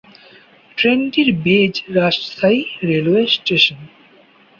[0.77, 3.79] ট্রেনটির base Rajshahi railway station.